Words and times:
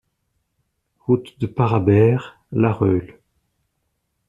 Route 1.01 1.37
de 1.39 1.45
Parabère, 1.45 2.39
Larreule 2.51 3.19